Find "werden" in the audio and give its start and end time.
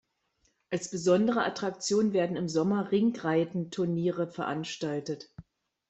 2.11-2.35